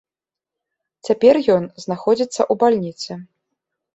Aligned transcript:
Цяпер 1.09 1.35
ён 1.57 1.67
знаходзіцца 1.85 2.39
ў 2.51 2.61
бальніцы. 2.63 3.11